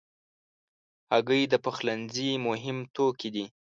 [1.11, 3.45] هګۍ د پخلنځي مهم توکي دي.